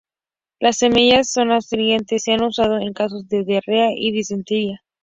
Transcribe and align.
Las 0.59 0.77
semillas 0.79 1.29
son 1.29 1.51
astringente, 1.51 2.17
se 2.17 2.31
han 2.33 2.41
usado 2.41 2.79
en 2.79 2.91
casos 2.91 3.29
de 3.29 3.43
diarrea 3.43 3.91
y 3.95 4.11
disentería. 4.11 4.81